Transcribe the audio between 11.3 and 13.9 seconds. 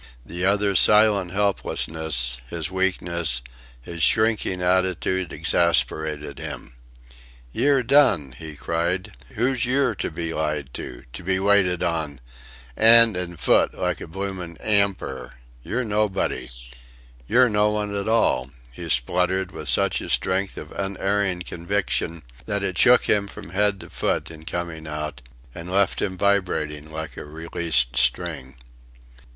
waited on 'and an' foot